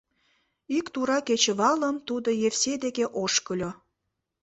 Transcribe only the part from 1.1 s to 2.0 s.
кечывалым